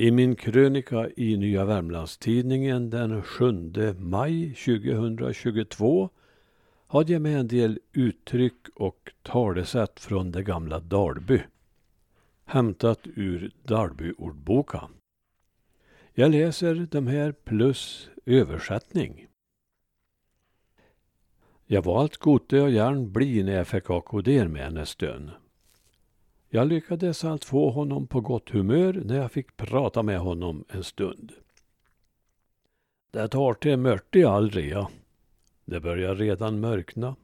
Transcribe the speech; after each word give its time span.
I 0.00 0.10
min 0.10 0.36
krönika 0.36 1.10
i 1.16 1.36
Nya 1.36 1.64
Värmlandstidningen 1.64 2.90
den 2.90 3.22
7 3.22 3.52
maj 3.98 4.54
2022 4.54 6.10
hade 6.86 7.12
jag 7.12 7.22
med 7.22 7.40
en 7.40 7.48
del 7.48 7.78
uttryck 7.92 8.68
och 8.74 9.12
talesätt 9.22 10.00
från 10.00 10.32
det 10.32 10.42
gamla 10.42 10.80
Dalby. 10.80 11.42
Hämtat 12.44 13.00
ur 13.04 13.50
Dalbyordboka. 13.62 14.88
Jag 16.12 16.30
läser 16.30 16.86
de 16.90 17.06
här 17.06 17.32
plus 17.32 18.10
översättning. 18.26 19.26
Jag 21.66 21.82
var 21.82 22.00
allt 22.00 22.16
gode 22.16 22.62
och 22.62 22.70
järn 22.70 23.12
bli 23.12 23.42
när 23.42 23.52
jag 23.52 23.68
fick 23.68 23.90
akkoder 23.90 24.48
med 24.48 24.76
en 24.78 24.86
stund. 24.86 25.30
Jag 26.50 26.68
lyckades 26.68 27.24
allt 27.24 27.44
få 27.44 27.70
honom 27.70 28.06
på 28.06 28.20
gott 28.20 28.50
humör 28.50 29.02
när 29.04 29.16
jag 29.16 29.32
fick 29.32 29.56
prata 29.56 30.02
med 30.02 30.18
honom 30.18 30.64
en 30.68 30.84
stund. 30.84 31.32
Det 33.10 33.28
tar 33.28 33.54
till 33.54 33.76
mörti 33.76 34.24
aldrig, 34.24 34.70
ja. 34.70 34.90
Det 35.64 35.80
börjar 35.80 36.14
redan 36.14 36.60
mörkna. 36.60 37.16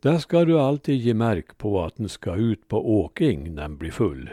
Där 0.00 0.18
ska 0.18 0.44
du 0.44 0.60
alltid 0.60 1.00
ge 1.00 1.14
märk 1.14 1.58
på 1.58 1.84
att 1.84 1.96
den 1.96 2.08
ska 2.08 2.34
ut 2.34 2.68
på 2.68 3.02
åking 3.02 3.54
när 3.54 3.62
den 3.62 3.76
blir 3.76 3.90
full. 3.90 4.30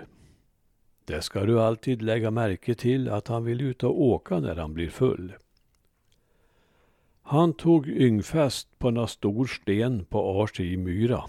Det 1.05 1.21
ska 1.21 1.45
du 1.45 1.61
alltid 1.61 2.01
lägga 2.01 2.31
märke 2.31 2.75
till 2.75 3.09
att 3.09 3.27
han 3.27 3.43
vill 3.43 3.61
ut 3.61 3.83
och 3.83 4.01
åka 4.01 4.39
när 4.39 4.55
han 4.55 4.73
blir 4.73 4.89
full. 4.89 5.33
Han 7.21 7.53
tog 7.53 7.87
yngfäst 7.87 8.79
på 8.79 8.87
en 8.87 9.07
stor 9.07 9.45
sten 9.45 10.05
på 10.05 10.41
Arsi 10.41 10.77
myra. 10.77 11.23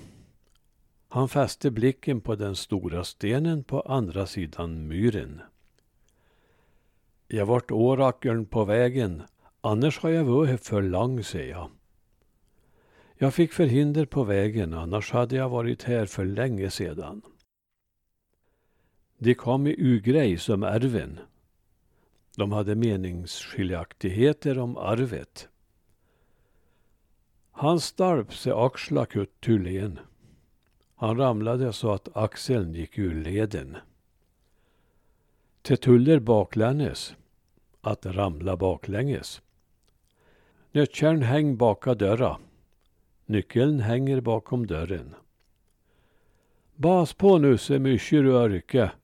Han 1.12 1.28
fäste 1.28 1.70
blicken 1.70 2.20
på 2.20 2.36
den 2.36 2.56
stora 2.56 3.05
stenen 3.05 3.64
på 3.64 3.80
andra 3.80 4.27
sidan 4.27 4.89
myren. 4.89 5.41
Jag 7.28 7.47
vart 7.47 7.70
årakeln 7.70 8.47
på 8.47 8.64
vägen, 8.64 9.22
annars 9.61 9.98
har 9.98 10.11
jag 10.11 10.25
varit 10.25 10.66
för 10.66 10.83
lång, 10.83 11.25
säger 11.25 11.50
jag. 11.50 11.70
Jag 13.16 13.34
fick 13.34 13.53
förhinder 13.53 14.06
på 14.06 14.25
vägen, 14.25 14.75
annars 14.75 15.12
hade 15.12 15.36
jag 15.36 15.48
varit 15.48 15.83
här 15.83 16.06
för 16.06 16.25
länge 16.25 16.70
sedan. 16.70 17.22
De 19.19 19.34
kom 19.34 19.66
i 19.66 19.77
ugrej 19.78 20.38
som 20.38 20.62
arven. 20.62 21.19
De 22.36 22.53
hade 22.53 22.75
meningsskiljaktigheter 22.75 24.58
om 24.58 24.77
arvet. 24.77 25.48
Han 27.50 27.81
stalp 27.81 28.34
sig 28.34 28.53
axla 28.53 29.06
kuttulén. 29.06 29.98
Han 31.01 31.17
ramlade 31.17 31.73
så 31.73 31.93
att 31.93 32.17
axeln 32.17 32.75
gick 32.75 32.98
ur 32.98 33.15
leden. 33.15 33.77
Tetuller 35.62 36.19
baklänges, 36.19 37.15
att 37.81 38.06
ramla 38.06 38.56
baklänges. 38.56 39.43
Nötkärn 40.73 41.23
häng 41.23 41.56
baka 41.56 41.95
dörra. 41.95 42.37
Nyckeln 43.27 43.81
hänger 43.81 44.21
bakom 44.21 44.67
dörren. 44.67 45.15
Bas 46.75 47.15
på 47.15 47.39
nu 47.39 47.59
så 47.59 47.78
mycket 47.78 48.11
du 48.11 48.33
orkar, 48.33 48.95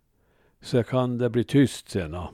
så 0.60 0.82
kan 0.82 1.18
det 1.18 1.30
bli 1.30 1.44
tyst 1.44 1.88
sena. 1.88 2.28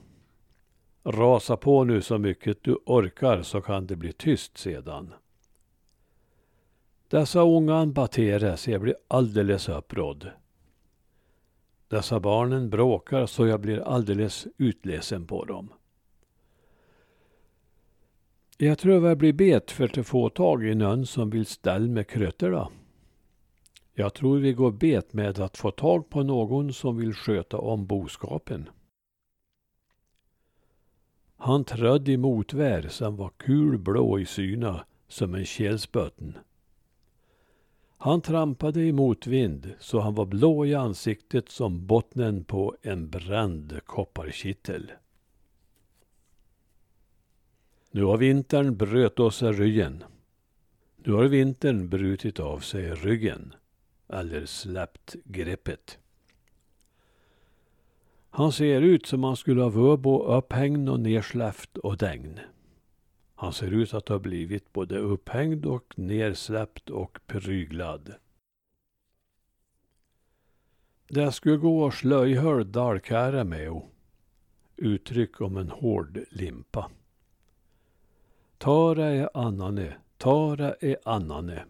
Rasa 1.05 1.57
på 1.57 1.85
nu 1.85 2.01
så 2.01 2.19
mycket 2.19 2.63
du 2.63 2.79
orkar 2.87 3.43
så 3.43 3.61
kan 3.61 3.87
det 3.87 3.97
bli 3.97 4.13
tyst 4.13 4.59
sedan. 4.59 5.15
Dessa 7.13 7.43
unga 7.43 7.87
Bateres, 7.87 8.69
jag 8.69 8.81
blir 8.81 8.97
alldeles 9.09 9.69
upprådd. 9.69 10.31
Dessa 11.89 12.21
barnen 12.21 12.71
bråkar 12.71 13.27
så 13.27 13.47
jag 13.47 13.61
blir 13.61 13.81
alldeles 13.81 14.47
utledsen 14.57 15.27
på 15.27 15.45
dem. 15.45 15.73
Jag 18.57 18.79
tror 18.79 19.09
jag 19.09 19.19
blir 19.19 19.33
bet 19.33 19.71
för 19.71 19.99
att 19.99 20.07
få 20.07 20.29
tag 20.29 20.65
i 20.65 20.75
någon 20.75 21.07
som 21.07 21.31
vill 21.31 21.47
ställa 21.47 21.87
med 21.87 22.09
krötterna. 22.09 22.69
Jag 23.95 24.15
tror 24.15 24.39
vi 24.39 24.53
går 24.53 24.71
bet 24.71 25.13
med 25.13 25.39
att 25.39 25.57
få 25.57 25.71
tag 25.71 26.11
på 26.11 26.23
någon 26.23 26.73
som 26.73 26.97
vill 26.97 27.15
sköta 27.15 27.59
om 27.59 27.87
boskapen. 27.87 28.69
Han 31.37 31.65
trödde 31.65 32.13
i 32.13 32.17
motvär 32.17 32.89
som 32.89 33.17
var 33.17 33.31
kul 33.37 33.79
blå 33.79 34.19
i 34.19 34.27
syna 34.27 34.85
som 35.09 35.35
en 35.35 35.45
kälsbötten. 35.45 36.39
Han 38.03 38.21
trampade 38.21 38.83
i 38.83 38.93
motvind 38.93 39.75
så 39.79 40.01
han 40.01 40.15
var 40.15 40.27
blå 40.27 40.67
i 40.67 40.75
ansiktet 40.75 41.49
som 41.49 41.87
bottnen 41.87 42.45
på 42.45 42.77
en 42.83 43.11
bränd 43.11 43.81
kopparkittel. 43.85 44.93
Nu 47.91 48.05
har 48.05 48.17
vintern 48.17 48.77
bröt 48.77 49.21
oss 49.21 49.43
ryggen. 49.43 50.05
Nu 50.97 51.13
har 51.13 51.25
vintern 51.25 51.89
brutit 51.89 52.41
av 52.41 52.59
sig 52.59 52.91
ryggen, 52.91 53.55
eller 54.09 54.47
släppt 54.47 55.17
greppet. 55.25 55.99
Han 58.31 58.53
ser 58.53 58.81
ut 58.81 59.07
som 59.07 59.25
han 59.25 59.37
skulle 59.37 59.63
ha 59.63 59.69
vöbo 59.69 60.23
upphängd 60.23 60.89
och 60.89 61.01
nersläppt 61.01 61.79
och 61.79 61.97
dängd. 61.97 62.41
Han 63.43 63.53
ser 63.53 63.71
ut 63.71 63.95
att 63.95 64.09
ha 64.09 64.19
blivit 64.19 64.73
både 64.73 64.99
upphängd 64.99 65.67
och 65.67 65.95
nersläppt 65.97 66.91
och 66.91 67.19
pryglad. 67.27 68.15
Det 71.09 71.33
skulle 71.33 71.57
gå 71.57 71.87
att 71.87 71.95
slöjhöll 71.95 72.73
dalkära 72.73 73.45
med 73.45 73.83
uttryck 74.77 75.41
om 75.41 75.57
en 75.57 75.69
hård 75.69 76.19
limpa. 76.31 76.91
Tara 78.59 79.07
är 79.07 79.31
annane, 79.35 79.95
Tara 80.17 80.75
är 80.81 80.97
annane. 81.05 81.65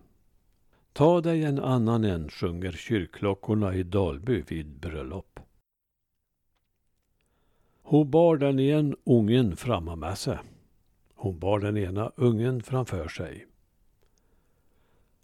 Ta 0.93 1.21
dig 1.21 1.45
en 1.45 1.59
annan 1.59 2.05
en, 2.05 2.31
sjunger 2.31 2.73
kyrkklockorna 2.73 3.75
i 3.75 3.83
Dalby 3.83 4.43
vid 4.49 4.67
bröllop. 4.67 5.41
Hon 7.83 8.11
bar 8.11 8.37
den 8.37 8.59
igen 8.59 8.97
ungen 9.05 9.57
framme 9.57 9.97
med 9.97 10.19
sig. 10.19 10.39
Hon 11.23 11.39
bar 11.39 11.61
den 11.61 11.77
ena 11.77 12.13
ungen 12.17 12.63
framför 12.63 13.09
sig. 13.09 13.47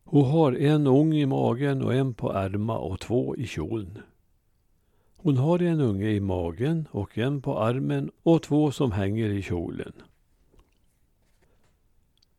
Hon 0.04 0.24
har 0.24 0.52
en 0.52 0.86
ung 0.86 1.14
i 1.14 1.26
magen 1.26 1.82
och 1.82 1.94
en 1.94 2.14
på 2.14 2.32
arma 2.32 2.78
och 2.78 3.00
två 3.00 3.36
i 3.36 3.46
kjolen. 3.46 3.98
Hon 5.16 5.36
har 5.36 5.62
en 5.62 5.80
unge 5.80 6.10
i 6.10 6.20
magen 6.20 6.88
och 6.90 7.18
en 7.18 7.42
på 7.42 7.58
armen 7.58 8.10
och 8.22 8.42
två 8.42 8.70
som 8.70 8.92
hänger 8.92 9.28
i 9.28 9.42
kjolen. 9.42 9.92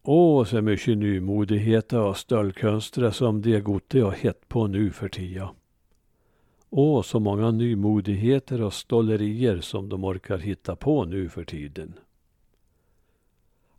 Åh, 0.03 0.45
så 0.45 0.61
mycket 0.61 0.97
nymodighet 0.97 1.93
och 1.93 2.17
stöldkonster 2.17 3.11
som 3.11 3.41
de 3.41 3.59
gote 3.59 4.01
har 4.01 4.11
hett 4.11 4.49
på 4.49 4.67
nu 4.67 4.91
för 4.91 5.09
tia. 5.09 5.49
Åh, 6.69 7.01
så 7.01 7.19
många 7.19 7.51
nymodigheter 7.51 8.61
och 8.61 8.73
stollerier 8.73 9.61
som 9.61 9.89
de 9.89 10.03
orkar 10.03 10.37
hitta 10.37 10.75
på 10.75 11.05
nu 11.05 11.29
för 11.29 11.43
tiden. 11.43 11.93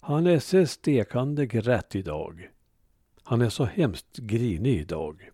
Han 0.01 0.27
är 0.27 0.39
så 0.39 0.67
stekande 0.67 1.47
grätt 1.47 1.95
idag. 1.95 2.51
Han 3.23 3.41
är 3.41 3.49
så 3.49 3.65
hemskt 3.65 4.17
grinig 4.17 4.81
idag. 4.81 5.31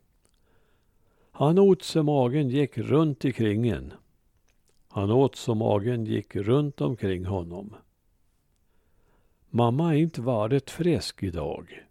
Han 1.33 1.59
åt 1.59 1.83
så 1.83 2.03
magen 2.03 2.49
gick 2.49 2.79
runt 2.79 3.25
ikring 3.25 3.69
en. 3.69 3.93
Han 4.89 5.11
åt 5.11 5.37
så 5.37 5.55
magen 5.55 6.05
gick 6.05 6.37
runt 6.37 6.81
omkring 6.81 7.25
honom. 7.25 7.77
Mamma 9.51 9.95
är 9.95 9.99
inte 9.99 10.21
varit 10.21 10.71
frisk 10.71 11.23
idag. 11.23 11.87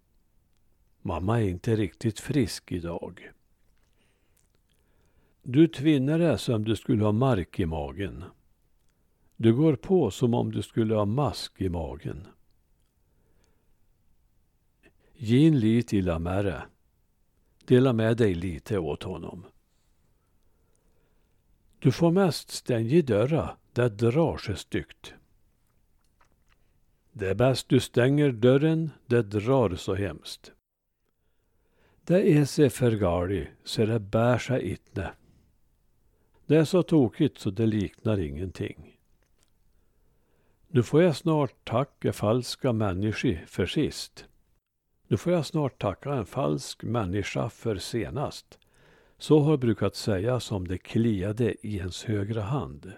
Mamma 1.01 1.42
är 1.42 1.50
inte 1.50 1.75
riktigt 1.75 2.19
frisk 2.19 2.72
idag. 2.72 3.31
Du 5.44 5.68
tvinnar 5.68 6.19
dig 6.19 6.39
som 6.39 6.63
du 6.63 6.75
skulle 6.75 7.04
ha 7.04 7.12
mark 7.12 7.60
i 7.60 7.66
magen. 7.66 8.24
Du 9.36 9.54
går 9.54 9.75
på 9.75 10.12
som 10.12 10.33
om 10.33 10.51
du 10.51 10.62
skulle 10.62 10.95
ha 10.95 11.06
mask 11.06 11.62
i 11.62 11.69
magen. 11.69 12.27
Gin 15.17 15.59
lite 15.59 15.97
illa 15.97 16.19
med 16.19 16.62
Dela 17.65 17.94
med 17.94 18.17
dig 18.17 18.35
lite 18.35 18.79
åt 18.79 19.03
honom. 19.03 19.45
Du 21.79 21.91
får 21.91 22.12
mest 22.12 22.51
stänga 22.51 23.01
dörra, 23.01 23.57
det 23.73 23.89
drar 23.89 24.38
sig 24.38 24.57
styggt. 24.57 25.13
Det 27.12 27.29
är 27.29 27.35
bäst 27.35 27.69
du 27.69 27.79
stänger 27.79 28.31
dörren, 28.31 28.91
det 29.06 29.21
drar 29.21 29.75
så 29.75 29.95
hemskt. 29.95 30.51
Det 32.03 32.38
är 32.38 32.45
så 32.45 32.69
förgali, 32.69 33.47
så 33.63 33.85
det 33.85 34.00
bär 34.00 34.38
sig 34.38 34.71
inte. 34.71 35.12
Det 36.45 36.56
är 36.56 36.65
så 36.65 36.83
tokigt 36.83 37.38
så 37.38 37.50
det 37.50 37.65
liknar 37.65 38.19
ingenting. 38.19 39.00
Nu 40.67 40.83
får 40.83 41.03
jag 41.03 41.15
snart 41.15 41.65
tacka 41.65 42.13
falska 42.13 42.73
människor 42.73 43.45
för 43.47 43.65
sist. 43.65 44.25
Nu 45.07 45.18
får 45.18 45.34
jag 45.34 45.46
snart 45.46 45.81
tacka 45.81 46.13
en 46.13 46.25
falsk 46.25 46.84
människa 46.84 47.50
för 47.50 47.78
senast. 47.78 48.60
Så 49.18 49.40
har 49.40 49.57
brukat 49.57 49.96
sägas 49.96 50.52
om 50.52 50.68
det 50.68 50.78
kliade 50.78 51.68
i 51.68 51.78
ens 51.78 52.04
högra 52.04 52.42
hand. 52.42 52.94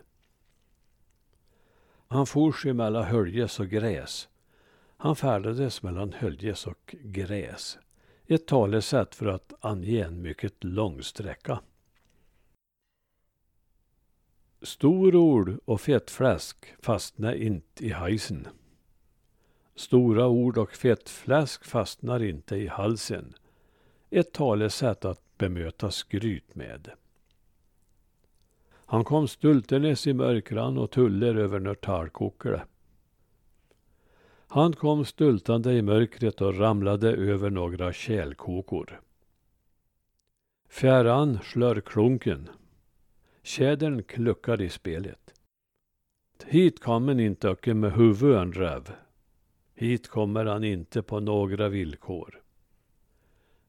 Han 2.07 2.25
for 2.25 2.51
sig 2.51 2.74
mellan 2.74 3.04
höljes 3.04 3.59
och 3.59 3.68
gräs. 3.68 4.30
Han 4.98 5.15
färdades 5.15 5.83
mellan 5.83 6.13
höljes 6.13 6.68
och 6.68 6.95
gräs. 7.04 7.77
Ett 8.27 8.48
talesätt 8.48 9.15
för 9.15 9.25
att 9.25 9.53
ange 9.60 10.03
en 10.03 10.21
mycket 10.21 10.63
lång 10.63 11.03
sträcka. 11.03 11.60
Storord 14.62 15.60
och 15.65 15.81
fettfläsk 15.81 16.75
fastna 16.80 17.36
inte 17.36 17.86
i 17.86 17.89
hajsen. 17.89 18.48
Stora 19.77 20.27
ord 20.27 20.57
och 20.57 20.71
fettfläsk 20.71 21.65
fastnar 21.65 22.24
inte 22.24 22.56
i 22.56 22.68
halsen. 22.68 23.33
Ett 24.09 24.33
talesätt 24.33 25.06
att 25.06 25.38
bemöta 25.38 25.91
skryt 25.91 26.56
med. 26.56 26.91
Han 28.69 29.03
kom 29.03 29.27
stultenes 29.27 30.07
i 30.07 30.13
mörkran 30.13 30.77
och 30.77 30.91
tuller 30.91 31.35
över 31.35 31.59
Nörtalkokle. 31.59 32.62
Han 34.47 34.74
kom 34.74 35.06
stultande 35.06 35.74
i 35.74 35.81
mörkret 35.81 36.41
och 36.41 36.57
ramlade 36.57 37.12
över 37.12 37.50
några 37.50 37.94
kälkokor. 37.94 39.01
Fjärran 40.69 41.39
slör 41.44 41.81
klunken. 41.81 42.50
Tjädern 43.44 44.03
kluckar 44.03 44.62
i 44.62 44.69
spelet. 44.69 45.33
Hit 46.45 46.79
kom 46.79 47.07
han 47.07 47.19
inte 47.19 47.50
öcke 47.50 47.74
med 47.74 47.94
huvuden 47.94 48.53
räv. 48.53 48.91
Hit 49.79 50.07
kommer 50.07 50.45
han 50.45 50.63
inte 50.63 51.01
på 51.01 51.19
några 51.19 51.69
villkor. 51.69 52.41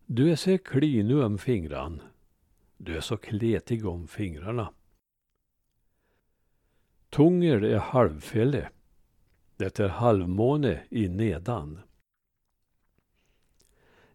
Du 0.06 0.31
är 0.31 0.37
så 0.37 0.58
klinu 0.58 1.25
om 1.25 1.38
fingran. 1.38 2.02
Du 2.76 2.96
är 2.96 3.00
så 3.00 3.16
kletig 3.16 3.87
om 3.87 4.08
fingrarna. 4.08 4.72
Tunger 7.10 7.64
är 7.64 7.78
halvfälle. 7.78 8.69
Det 9.56 9.81
är 9.81 9.88
halvmåne 9.88 10.82
i 10.90 11.08
nedan. 11.08 11.81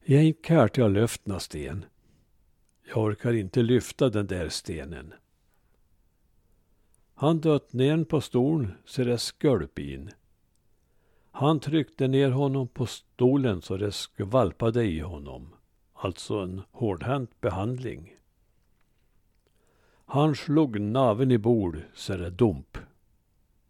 Jag 0.04 0.24
gick 0.24 0.50
här 0.50 0.68
till 0.68 0.84
att 0.84 0.92
lyftna 0.92 1.40
sten. 1.40 1.86
Jag 2.84 2.98
orkar 2.98 3.34
inte 3.34 3.62
lyfta 3.62 4.10
den 4.10 4.28
där 4.28 4.50
stenen. 4.50 5.14
Han 7.14 7.42
dött 7.42 7.74
ner 7.74 8.04
på 8.04 8.22
stolen 8.22 8.74
så 8.86 9.04
det 9.04 9.18
skölp 9.18 9.80
in. 9.80 10.12
Han 11.36 11.60
tryckte 11.60 12.08
ner 12.08 12.32
honom 12.32 12.68
på 12.68 12.86
stolen 12.86 13.62
så 13.62 13.78
det 13.78 13.92
skvalpade 13.92 14.86
i 14.86 15.00
honom. 15.00 15.54
Alltså 15.94 16.36
en 16.36 16.62
hårdhänt 16.72 17.42
behandling. 17.42 18.14
Han 20.06 20.36
slog 20.36 20.80
naven 20.80 21.32
i 21.32 21.38
bord 21.38 21.82
så 21.94 22.18
det 22.18 22.30
dump. 22.30 22.78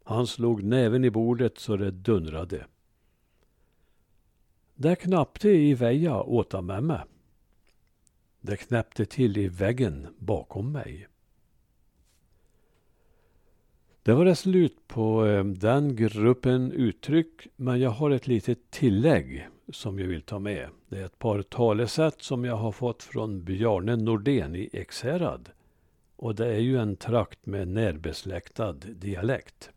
Han 0.04 0.28
slog 0.28 0.64
näven 0.64 1.06
i 1.06 1.10
bordet 1.10 1.58
så 1.58 1.78
det 1.78 1.92
dundrade. 1.92 2.66
Det 4.76 4.96
knappte 4.96 5.50
i 5.50 5.74
väja 5.74 6.22
åt 6.22 6.64
mig. 6.64 7.02
Det 8.42 8.58
knäppte 8.58 9.06
till 9.06 9.38
i 9.38 9.48
väggen 9.48 10.08
bakom 10.18 10.72
mig. 10.72 11.08
Det 14.06 14.14
var 14.14 14.26
det 14.26 14.36
slut 14.36 14.88
på 14.88 15.26
eh, 15.26 15.44
den 15.44 15.96
gruppen 15.96 16.72
uttryck, 16.72 17.48
men 17.56 17.80
jag 17.80 17.90
har 17.90 18.12
ett 18.12 18.28
litet 18.28 18.72
tillägg 18.72 19.48
som 19.70 20.00
jag 20.00 20.08
vill 20.08 20.22
ta 20.22 20.40
med. 20.40 20.70
Det 20.90 21.00
är 21.00 21.06
ett 21.06 21.20
par 21.20 21.42
talesätt 21.42 22.22
som 22.22 22.46
jag 22.46 22.56
har 22.56 22.72
fått 22.72 23.04
från 23.04 23.44
Bjarne 23.44 23.96
Nordén 23.96 24.56
i 24.56 24.70
Ekshärad. 24.74 25.50
Och 26.16 26.36
det 26.36 26.48
är 26.48 26.60
ju 26.60 26.78
en 26.78 26.96
trakt 26.96 27.46
med 27.46 27.68
närbesläktad 27.68 28.74
dialekt. 28.74 29.72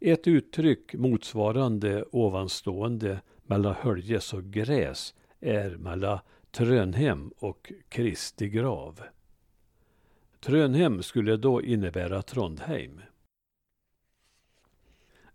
Ett 0.00 0.28
uttryck 0.28 0.94
motsvarande 0.94 2.04
ovanstående 2.12 3.20
mellan 3.46 3.74
höljes 3.74 4.34
och 4.34 4.44
gräs 4.44 5.14
är 5.40 5.70
mellan 5.70 6.18
Trönhem 6.50 7.32
och 7.38 7.72
Kristi 7.88 8.48
grav. 8.48 9.00
Trönhem 10.40 11.02
skulle 11.02 11.36
då 11.36 11.62
innebära 11.62 12.22
Trondheim. 12.22 13.00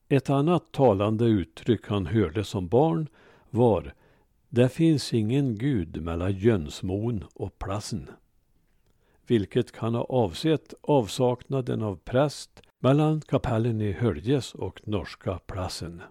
Ett 0.07 0.29
annat 0.29 0.71
talande 0.71 1.25
uttryck 1.25 1.87
han 1.87 2.05
hörde 2.05 2.43
som 2.43 2.67
barn 2.67 3.07
var 3.49 3.93
Det 4.49 4.69
finns 4.69 5.13
ingen 5.13 5.57
gud 5.57 6.01
mellan 6.01 6.31
Jönsmon 6.31 7.25
och 7.33 7.59
Plassen. 7.59 8.09
Vilket 9.27 9.71
kan 9.71 9.95
ha 9.95 10.03
avsett 10.03 10.73
avsaknaden 10.81 11.81
av 11.81 11.95
präst 11.95 12.61
mellan 12.79 13.21
kapellen 13.21 13.81
i 13.81 13.91
Höljes 13.91 14.55
och 14.55 14.81
Norska 14.83 15.39
Plassen. 15.45 16.01